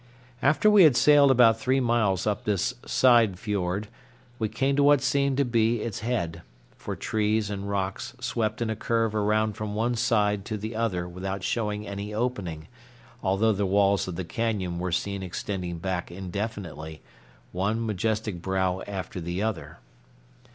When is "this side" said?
2.43-3.37